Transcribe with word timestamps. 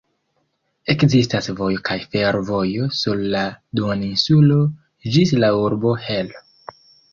Ekzistas 0.93 1.49
vojo 1.59 1.81
kaj 1.89 1.97
fervojo 2.15 2.89
sur 3.01 3.23
la 3.35 3.45
duoninsulo 3.81 4.59
ĝis 5.19 5.37
la 5.45 5.55
urbo 5.63 5.95
Hel. 6.11 6.37